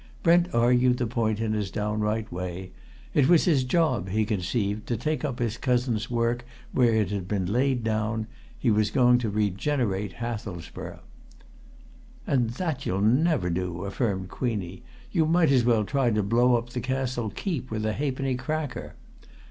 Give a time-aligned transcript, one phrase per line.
[0.23, 2.71] Brent argued the point in his downright way:
[3.13, 7.27] it was his job, he conceived, to take up his cousin's work where it had
[7.27, 8.25] been laid down;
[8.57, 11.01] he was going to regenerate Hathelsborough.
[12.25, 14.81] "And that you'll never do!" affirmed Queenie.
[15.11, 18.95] "You might as well try to blow up the Castle keep with a halfpenny cracker!